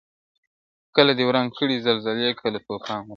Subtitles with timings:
[0.95, 3.07] •کله دي وران کړي زلزلې کله توپان وطنه-